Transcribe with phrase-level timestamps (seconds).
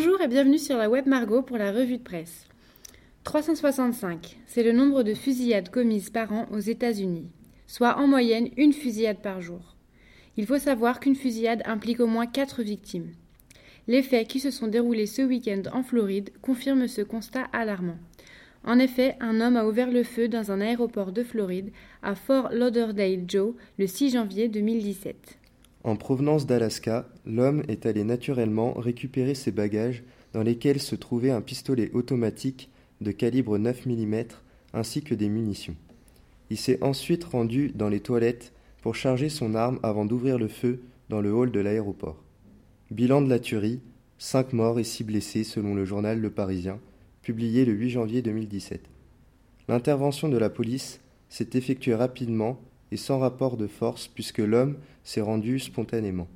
[0.00, 2.46] Bonjour et bienvenue sur la web Margot pour la revue de presse.
[3.24, 7.26] 365, c'est le nombre de fusillades commises par an aux États-Unis,
[7.66, 9.74] soit en moyenne une fusillade par jour.
[10.36, 13.10] Il faut savoir qu'une fusillade implique au moins 4 victimes.
[13.88, 17.98] Les faits qui se sont déroulés ce week-end en Floride confirment ce constat alarmant.
[18.62, 21.72] En effet, un homme a ouvert le feu dans un aéroport de Floride
[22.04, 25.38] à Fort Lauderdale Joe le 6 janvier 2017.
[25.84, 31.40] En provenance d'Alaska, l'homme est allé naturellement récupérer ses bagages dans lesquels se trouvait un
[31.40, 32.70] pistolet automatique
[33.00, 34.24] de calibre 9 mm
[34.74, 35.76] ainsi que des munitions.
[36.50, 40.80] Il s'est ensuite rendu dans les toilettes pour charger son arme avant d'ouvrir le feu
[41.08, 42.22] dans le hall de l'aéroport.
[42.90, 43.80] Bilan de la tuerie,
[44.18, 46.80] 5 morts et 6 blessés selon le journal Le Parisien,
[47.22, 48.82] publié le 8 janvier 2017.
[49.68, 52.58] L'intervention de la police s'est effectuée rapidement
[52.90, 56.28] et sans rapport de force puisque l'homme s'est rendu spontanément.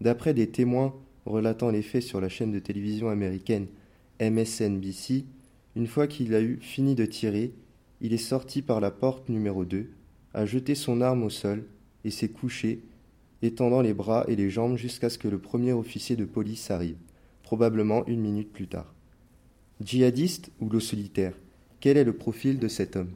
[0.00, 0.94] D'après des témoins
[1.26, 3.66] relatant les faits sur la chaîne de télévision américaine
[4.20, 5.24] MSNBC,
[5.76, 7.52] une fois qu'il a eu fini de tirer,
[8.00, 9.90] il est sorti par la porte numéro 2,
[10.34, 11.64] a jeté son arme au sol
[12.04, 12.82] et s'est couché
[13.42, 16.96] étendant les bras et les jambes jusqu'à ce que le premier officier de police arrive,
[17.42, 18.94] probablement une minute plus tard.
[19.80, 21.34] Djihadiste ou loup solitaire
[21.80, 23.10] Quel est le profil de cet homme?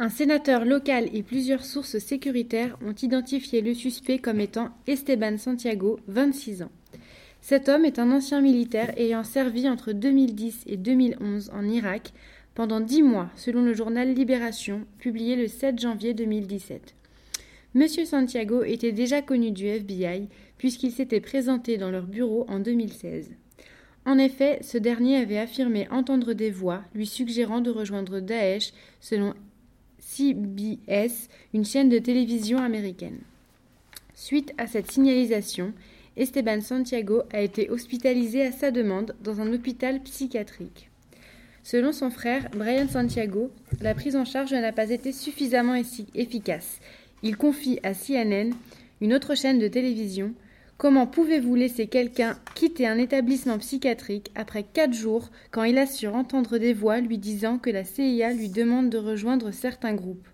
[0.00, 5.98] Un sénateur local et plusieurs sources sécuritaires ont identifié le suspect comme étant Esteban Santiago,
[6.06, 6.70] 26 ans.
[7.40, 12.12] Cet homme est un ancien militaire ayant servi entre 2010 et 2011 en Irak
[12.54, 16.94] pendant dix mois, selon le journal Libération, publié le 7 janvier 2017.
[17.74, 23.32] Monsieur Santiago était déjà connu du FBI puisqu'il s'était présenté dans leur bureau en 2016.
[24.06, 29.34] En effet, ce dernier avait affirmé entendre des voix lui suggérant de rejoindre Daesh selon
[29.98, 33.18] CBS, une chaîne de télévision américaine.
[34.14, 35.72] Suite à cette signalisation,
[36.16, 40.90] Esteban Santiago a été hospitalisé à sa demande dans un hôpital psychiatrique.
[41.62, 43.50] Selon son frère, Brian Santiago,
[43.80, 45.74] la prise en charge n'a pas été suffisamment
[46.14, 46.80] efficace
[47.22, 48.50] il confie à CNN,
[49.00, 50.32] une autre chaîne de télévision,
[50.78, 56.56] Comment pouvez-vous laisser quelqu'un quitter un établissement psychiatrique après quatre jours quand il assure entendre
[56.56, 60.28] des voix lui disant que la CIA lui demande de rejoindre certains groupes?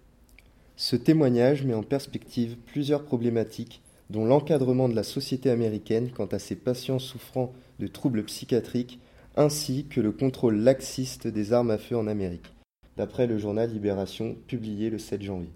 [0.77, 6.39] Ce témoignage met en perspective plusieurs problématiques dont l'encadrement de la société américaine quant à
[6.39, 9.01] ses patients souffrant de troubles psychiatriques
[9.37, 12.53] ainsi que le contrôle laxiste des armes à feu en Amérique,
[12.99, 15.53] d'après le journal Libération publié le 7 janvier.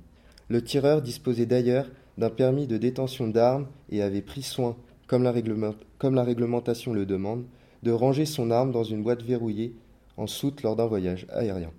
[0.49, 5.31] Le tireur disposait d'ailleurs d'un permis de détention d'armes et avait pris soin, comme la,
[5.31, 7.45] réglementation le demande,
[7.85, 9.77] de ranger son arme dans une boîte verrouillée
[10.17, 11.71] en soute lors d'un voyage aérien.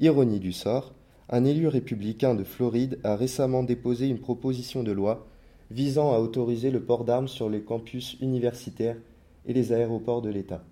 [0.00, 0.94] Ironie du sort,
[1.28, 5.26] un élu républicain de Floride a récemment déposé une proposition de loi
[5.70, 8.96] visant à autoriser le port d'armes sur les campus universitaires
[9.44, 10.64] et les aéroports de l'État.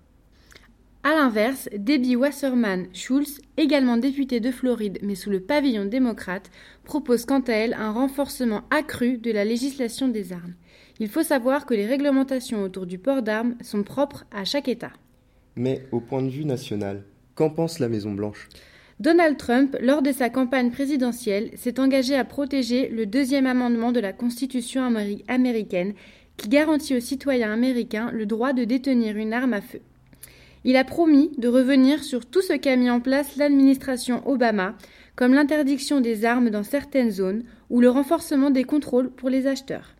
[1.07, 6.49] A l'inverse, Debbie Wasserman Schultz, également députée de Floride mais sous le pavillon démocrate,
[6.83, 10.55] propose quant à elle un renforcement accru de la législation des armes.
[10.99, 14.93] Il faut savoir que les réglementations autour du port d'armes sont propres à chaque État.
[15.55, 17.03] Mais au point de vue national,
[17.35, 18.49] qu'en pense la Maison-Blanche?
[18.99, 23.99] Donald Trump, lors de sa campagne présidentielle, s'est engagé à protéger le deuxième amendement de
[23.99, 24.91] la Constitution
[25.27, 25.93] américaine
[26.35, 29.81] qui garantit aux citoyens américains le droit de détenir une arme à feu.
[30.67, 34.75] Il a promis de revenir sur tout ce qu'a mis en place l'administration Obama,
[35.15, 39.95] comme l'interdiction des armes dans certaines zones ou le renforcement des contrôles pour les acheteurs.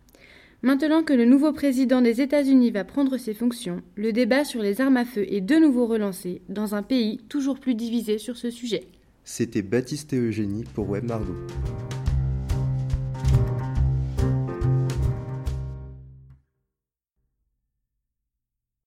[0.63, 4.81] Maintenant que le nouveau président des États-Unis va prendre ses fonctions, le débat sur les
[4.81, 8.49] armes à feu est de nouveau relancé dans un pays toujours plus divisé sur ce
[8.49, 8.87] sujet.
[9.23, 11.35] C'était Baptiste et Eugénie pour Web Margot.